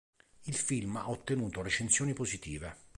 [0.47, 2.75] Il film ha ottenuto recensioni positive.